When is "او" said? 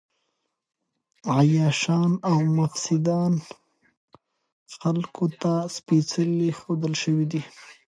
2.29-2.37